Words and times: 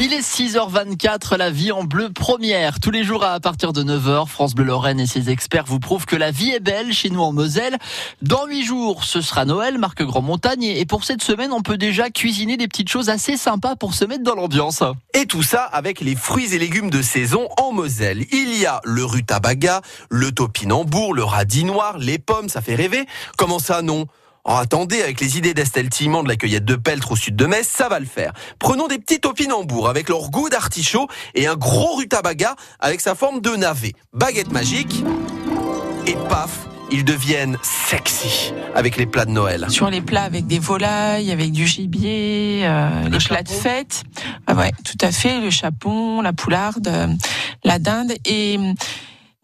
Il 0.00 0.12
est 0.12 0.28
6h24, 0.28 1.36
la 1.36 1.50
vie 1.50 1.70
en 1.70 1.84
bleu 1.84 2.10
première. 2.12 2.80
Tous 2.80 2.90
les 2.90 3.04
jours 3.04 3.22
à 3.22 3.38
partir 3.38 3.72
de 3.72 3.84
9h, 3.84 4.26
France 4.26 4.56
Bleu 4.56 4.64
Lorraine 4.64 4.98
et 4.98 5.06
ses 5.06 5.30
experts 5.30 5.66
vous 5.66 5.78
prouvent 5.78 6.04
que 6.04 6.16
la 6.16 6.32
vie 6.32 6.50
est 6.50 6.58
belle 6.58 6.92
chez 6.92 7.10
nous 7.10 7.20
en 7.20 7.32
Moselle. 7.32 7.78
Dans 8.20 8.44
8 8.44 8.64
jours, 8.64 9.04
ce 9.04 9.20
sera 9.20 9.44
Noël, 9.44 9.78
marque 9.78 10.02
Grand 10.02 10.20
Montagne. 10.20 10.64
Et 10.64 10.84
pour 10.84 11.04
cette 11.04 11.22
semaine, 11.22 11.52
on 11.52 11.62
peut 11.62 11.78
déjà 11.78 12.10
cuisiner 12.10 12.56
des 12.56 12.66
petites 12.66 12.88
choses 12.88 13.08
assez 13.08 13.36
sympas 13.36 13.76
pour 13.76 13.94
se 13.94 14.04
mettre 14.04 14.24
dans 14.24 14.34
l'ambiance. 14.34 14.82
Et 15.14 15.26
tout 15.26 15.44
ça 15.44 15.62
avec 15.62 16.00
les 16.00 16.16
fruits 16.16 16.52
et 16.52 16.58
légumes 16.58 16.90
de 16.90 17.00
saison 17.00 17.46
en 17.62 17.72
Moselle. 17.72 18.26
Il 18.32 18.58
y 18.58 18.66
a 18.66 18.80
le 18.82 19.04
rutabaga, 19.04 19.80
le 20.10 20.32
topinambour, 20.32 21.14
le 21.14 21.22
radis 21.22 21.62
noir, 21.62 21.98
les 21.98 22.18
pommes, 22.18 22.48
ça 22.48 22.62
fait 22.62 22.74
rêver. 22.74 23.06
Comment 23.36 23.60
ça 23.60 23.80
non? 23.80 24.06
Oh, 24.46 24.52
attendez, 24.56 25.00
avec 25.00 25.22
les 25.22 25.38
idées 25.38 25.54
d'Estelle 25.54 25.88
Timand 25.88 26.22
de 26.22 26.28
la 26.28 26.36
cueillette 26.36 26.66
de 26.66 26.76
Peltre 26.76 27.12
au 27.12 27.16
sud 27.16 27.34
de 27.34 27.46
Metz, 27.46 27.66
ça 27.66 27.88
va 27.88 27.98
le 27.98 28.04
faire. 28.04 28.34
Prenons 28.58 28.88
des 28.88 28.98
petits 28.98 29.18
topinambours 29.18 29.88
avec 29.88 30.10
leur 30.10 30.28
goût 30.28 30.50
d'artichaut 30.50 31.08
et 31.34 31.46
un 31.46 31.56
gros 31.56 31.94
rutabaga 31.96 32.54
avec 32.78 33.00
sa 33.00 33.14
forme 33.14 33.40
de 33.40 33.56
navet. 33.56 33.94
Baguette 34.12 34.52
magique 34.52 35.02
et 36.06 36.14
paf, 36.28 36.68
ils 36.92 37.06
deviennent 37.06 37.56
sexy 37.62 38.52
avec 38.74 38.98
les 38.98 39.06
plats 39.06 39.24
de 39.24 39.30
Noël. 39.30 39.64
Sur 39.70 39.88
les 39.88 40.02
plats 40.02 40.24
avec 40.24 40.46
des 40.46 40.58
volailles, 40.58 41.32
avec 41.32 41.50
du 41.50 41.66
gibier, 41.66 42.64
euh, 42.64 43.08
les 43.08 43.18
plats 43.18 43.42
de 43.42 43.48
fête. 43.48 44.02
Ah 44.46 44.52
ouais, 44.52 44.72
tout 44.84 44.98
à 45.00 45.10
fait, 45.10 45.40
le 45.40 45.48
chapon, 45.48 46.20
la 46.20 46.34
poularde, 46.34 46.88
euh, 46.88 47.06
la 47.64 47.78
dinde 47.78 48.12
et 48.26 48.58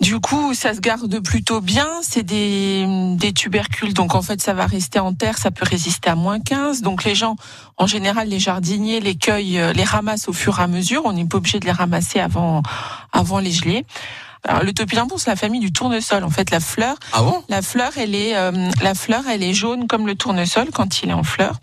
du 0.00 0.18
coup, 0.18 0.54
ça 0.54 0.74
se 0.74 0.80
garde 0.80 1.20
plutôt 1.20 1.60
bien. 1.60 1.86
C'est 2.02 2.22
des, 2.22 2.86
des 3.16 3.32
tubercules, 3.32 3.92
donc 3.92 4.14
en 4.14 4.22
fait, 4.22 4.40
ça 4.40 4.54
va 4.54 4.66
rester 4.66 4.98
en 4.98 5.12
terre. 5.12 5.36
Ça 5.38 5.50
peut 5.50 5.66
résister 5.68 6.08
à 6.08 6.14
moins 6.14 6.40
15. 6.40 6.80
Donc 6.82 7.04
les 7.04 7.14
gens, 7.14 7.36
en 7.76 7.86
général, 7.86 8.28
les 8.28 8.38
jardiniers 8.38 9.00
les 9.00 9.14
cueillent, 9.16 9.58
euh, 9.58 9.72
les 9.72 9.84
ramassent 9.84 10.28
au 10.28 10.32
fur 10.32 10.58
et 10.58 10.62
à 10.62 10.66
mesure. 10.66 11.02
On 11.04 11.12
n'est 11.12 11.26
pas 11.26 11.36
obligé 11.36 11.60
de 11.60 11.66
les 11.66 11.72
ramasser 11.72 12.18
avant, 12.18 12.62
avant 13.12 13.38
les 13.40 13.50
geler. 13.52 13.84
Alors, 14.44 14.62
le 14.62 14.72
topinambour, 14.72 15.20
c'est 15.20 15.28
la 15.28 15.36
famille 15.36 15.60
du 15.60 15.70
tournesol. 15.70 16.24
En 16.24 16.30
fait, 16.30 16.50
la 16.50 16.60
fleur, 16.60 16.96
Ah 17.12 17.20
bon? 17.20 17.42
la 17.50 17.60
fleur, 17.60 17.92
elle 17.98 18.14
est, 18.14 18.34
euh, 18.36 18.70
la 18.80 18.94
fleur, 18.94 19.24
elle 19.30 19.42
est 19.42 19.52
jaune 19.52 19.86
comme 19.86 20.06
le 20.06 20.14
tournesol 20.14 20.68
quand 20.72 21.02
il 21.02 21.10
est 21.10 21.14
en 21.14 21.24
fleur. 21.24 21.60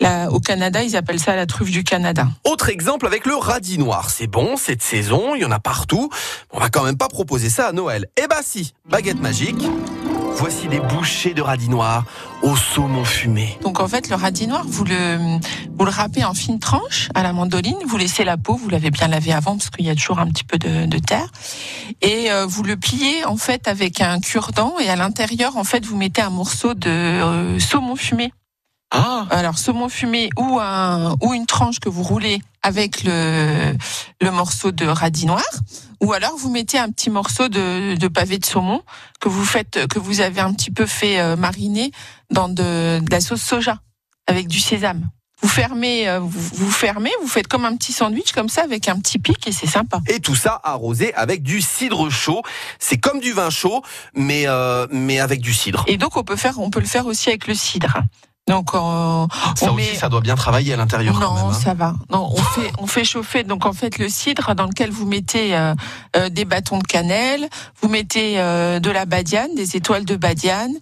Là, 0.00 0.30
au 0.30 0.40
Canada, 0.40 0.82
ils 0.82 0.96
appellent 0.96 1.20
ça 1.20 1.36
la 1.36 1.44
truffe 1.44 1.70
du 1.70 1.84
Canada. 1.84 2.26
Autre 2.44 2.70
exemple 2.70 3.06
avec 3.06 3.26
le 3.26 3.36
radis 3.36 3.78
noir. 3.78 4.08
C'est 4.08 4.26
bon, 4.26 4.56
cette 4.56 4.82
saison, 4.82 5.34
il 5.34 5.42
y 5.42 5.44
en 5.44 5.50
a 5.50 5.60
partout. 5.60 6.08
On 6.52 6.58
va 6.58 6.70
quand 6.70 6.84
même 6.84 6.96
pas 6.96 7.08
proposer 7.08 7.50
ça 7.50 7.68
à 7.68 7.72
Noël. 7.72 8.06
Eh 8.16 8.26
bah 8.26 8.40
si, 8.42 8.72
baguette 8.88 9.20
magique. 9.20 9.62
Voici 10.36 10.68
des 10.68 10.80
bouchées 10.80 11.34
de 11.34 11.42
radis 11.42 11.68
noir 11.68 12.04
au 12.42 12.56
saumon 12.56 13.04
fumé. 13.04 13.58
Donc 13.62 13.78
en 13.78 13.88
fait, 13.88 14.08
le 14.08 14.14
radis 14.14 14.46
noir, 14.46 14.64
vous 14.66 14.84
le, 14.84 15.38
vous 15.76 15.84
le 15.84 15.90
râpez 15.90 16.24
en 16.24 16.32
fines 16.32 16.60
tranches 16.60 17.10
à 17.14 17.22
la 17.22 17.34
mandoline. 17.34 17.76
Vous 17.86 17.98
laissez 17.98 18.24
la 18.24 18.38
peau, 18.38 18.54
vous 18.54 18.70
l'avez 18.70 18.90
bien 18.90 19.08
lavé 19.08 19.32
avant 19.34 19.58
parce 19.58 19.68
qu'il 19.68 19.84
y 19.84 19.90
a 19.90 19.94
toujours 19.94 20.18
un 20.18 20.28
petit 20.28 20.44
peu 20.44 20.56
de, 20.56 20.86
de 20.86 20.98
terre. 20.98 21.28
Et 22.00 22.30
euh, 22.30 22.46
vous 22.46 22.62
le 22.62 22.78
pliez 22.78 23.26
en 23.26 23.36
fait 23.36 23.68
avec 23.68 24.00
un 24.00 24.18
cure-dent 24.20 24.78
et 24.78 24.88
à 24.88 24.96
l'intérieur, 24.96 25.58
en 25.58 25.64
fait, 25.64 25.84
vous 25.84 25.96
mettez 25.96 26.22
un 26.22 26.30
morceau 26.30 26.72
de 26.72 26.88
euh, 26.88 27.58
saumon 27.58 27.96
fumé. 27.96 28.32
Ah 28.90 29.26
Alors 29.30 29.58
saumon 29.58 29.88
fumé 29.88 30.30
ou 30.36 30.58
un 30.58 31.16
ou 31.22 31.32
une 31.32 31.46
tranche 31.46 31.78
que 31.78 31.88
vous 31.88 32.02
roulez 32.02 32.40
avec 32.62 33.04
le 33.04 33.76
le 34.20 34.30
morceau 34.30 34.72
de 34.72 34.84
radis 34.86 35.26
noir, 35.26 35.44
ou 36.00 36.12
alors 36.12 36.36
vous 36.36 36.50
mettez 36.50 36.78
un 36.78 36.90
petit 36.90 37.08
morceau 37.10 37.48
de, 37.48 37.94
de 37.94 38.08
pavé 38.08 38.38
de 38.38 38.44
saumon 38.44 38.82
que 39.20 39.28
vous 39.28 39.44
faites 39.44 39.86
que 39.86 39.98
vous 39.98 40.20
avez 40.20 40.40
un 40.40 40.52
petit 40.52 40.70
peu 40.70 40.86
fait 40.86 41.20
euh, 41.20 41.36
mariner 41.36 41.92
dans 42.30 42.48
de, 42.48 42.98
de 42.98 43.10
la 43.10 43.20
sauce 43.20 43.42
soja 43.42 43.78
avec 44.26 44.48
du 44.48 44.60
sésame. 44.60 45.08
Vous 45.42 45.48
fermez, 45.48 46.06
euh, 46.06 46.18
vous, 46.18 46.28
vous 46.52 46.70
fermez, 46.70 47.10
vous 47.22 47.28
faites 47.28 47.48
comme 47.48 47.64
un 47.64 47.74
petit 47.76 47.92
sandwich 47.92 48.32
comme 48.32 48.50
ça 48.50 48.62
avec 48.62 48.88
un 48.88 48.98
petit 48.98 49.18
pic 49.18 49.46
et 49.46 49.52
c'est 49.52 49.66
sympa. 49.66 50.00
Et 50.06 50.20
tout 50.20 50.34
ça 50.34 50.60
arrosé 50.62 51.14
avec 51.14 51.42
du 51.42 51.62
cidre 51.62 52.10
chaud. 52.10 52.42
C'est 52.78 52.98
comme 52.98 53.20
du 53.20 53.32
vin 53.32 53.48
chaud, 53.48 53.82
mais 54.14 54.46
euh, 54.46 54.86
mais 54.90 55.18
avec 55.18 55.40
du 55.40 55.54
cidre. 55.54 55.84
Et 55.86 55.96
donc 55.96 56.16
on 56.16 56.24
peut 56.24 56.36
faire, 56.36 56.58
on 56.58 56.70
peut 56.70 56.80
le 56.80 56.86
faire 56.86 57.06
aussi 57.06 57.30
avec 57.30 57.46
le 57.46 57.54
cidre. 57.54 58.02
Donc 58.50 58.70
on, 58.74 59.28
Ça 59.56 59.70
on 59.70 59.74
aussi, 59.76 59.92
met- 59.92 59.94
ça 59.96 60.08
doit 60.08 60.20
bien 60.20 60.34
travailler 60.34 60.74
à 60.74 60.76
l'intérieur 60.76 61.14
quand 61.18 61.20
Non, 61.20 61.34
même. 61.34 61.44
hein. 61.46 61.52
ça 61.52 61.74
va. 61.74 61.94
Non, 62.10 62.28
on 62.32 62.36
fait, 62.42 62.72
on 62.78 62.86
fait 62.86 63.04
chauffer. 63.04 63.44
Donc 63.44 63.64
en 63.66 63.72
fait, 63.72 63.98
le 63.98 64.08
cidre 64.08 64.54
dans 64.54 64.66
lequel 64.66 64.90
vous 64.90 65.06
mettez 65.06 65.56
euh, 65.56 65.74
euh, 66.16 66.28
des 66.28 66.44
bâtons 66.44 66.78
de 66.78 66.84
cannelle, 66.86 67.48
vous 67.80 67.88
mettez 67.88 68.34
euh, 68.40 68.80
de 68.80 68.90
la 68.90 69.04
badiane, 69.06 69.54
des 69.54 69.76
étoiles 69.76 70.04
de 70.04 70.16
badiane, 70.16 70.72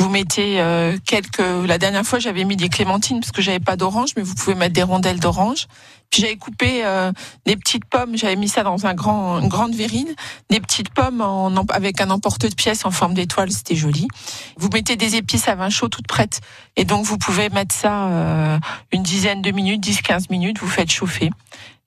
vous 0.00 0.08
mettez 0.08 0.60
euh, 0.60 0.96
quelques. 1.06 1.42
La 1.66 1.76
dernière 1.76 2.04
fois, 2.04 2.18
j'avais 2.18 2.44
mis 2.44 2.56
des 2.56 2.70
clémentines 2.70 3.20
parce 3.20 3.32
que 3.32 3.42
j'avais 3.42 3.60
pas 3.60 3.76
d'orange, 3.76 4.10
mais 4.16 4.22
vous 4.22 4.34
pouvez 4.34 4.54
mettre 4.54 4.72
des 4.72 4.82
rondelles 4.82 5.20
d'orange. 5.20 5.66
Puis 6.10 6.22
j'avais 6.22 6.36
coupé 6.36 6.84
euh, 6.84 7.12
des 7.44 7.54
petites 7.54 7.84
pommes. 7.84 8.16
J'avais 8.16 8.36
mis 8.36 8.48
ça 8.48 8.62
dans 8.62 8.86
un 8.86 8.94
grand, 8.94 9.40
une 9.40 9.48
grande 9.48 9.74
verrine, 9.74 10.08
des 10.48 10.58
petites 10.58 10.88
pommes 10.88 11.20
en, 11.20 11.54
avec 11.68 12.00
un 12.00 12.08
emporte-pièce 12.08 12.86
en 12.86 12.90
forme 12.90 13.12
d'étoile. 13.12 13.52
C'était 13.52 13.76
joli. 13.76 14.08
Vous 14.56 14.70
mettez 14.72 14.96
des 14.96 15.16
épices 15.16 15.48
à 15.48 15.54
vin 15.54 15.68
chaud 15.68 15.88
toutes 15.88 16.08
prêtes. 16.08 16.40
Et 16.76 16.86
donc 16.86 17.04
vous 17.04 17.18
pouvez 17.18 17.50
mettre 17.50 17.74
ça 17.74 18.08
euh, 18.08 18.58
une 18.92 19.02
dizaine 19.02 19.42
de 19.42 19.50
minutes, 19.50 19.86
10-15 19.86 20.30
minutes, 20.30 20.58
vous 20.60 20.68
faites 20.68 20.90
chauffer. 20.90 21.30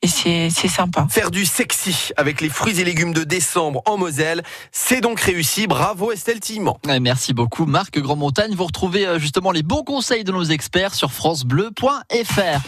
Et 0.04 0.08
c'est 0.08 0.50
c'est 0.50 0.68
sympa. 0.68 1.08
Faire 1.10 1.32
du 1.32 1.46
sexy 1.46 2.12
avec 2.18 2.42
les 2.42 2.50
fruits 2.50 2.80
et 2.80 2.84
légumes 2.84 3.14
de 3.14 3.24
décembre 3.24 3.82
en 3.86 3.98
Moselle, 3.98 4.44
c'est 4.74 5.00
donc 5.00 5.20
réussi. 5.22 5.66
Bravo 5.66 6.12
Estelle. 6.12 6.34
Et 6.34 7.00
Merci 7.00 7.34
beaucoup 7.34 7.66
Marc 7.66 7.98
Grand 8.00 8.16
Montagne. 8.16 8.54
Vous 8.54 8.66
retrouvez 8.66 9.08
euh, 9.08 9.20
justement 9.20 9.52
les 9.52 9.64
bons 9.64 9.84
conseils 9.84 10.24
de 10.24 10.32
nos 10.32 10.44
experts 10.44 10.94
sur 10.94 11.12
francebleu.fr. 11.12 12.62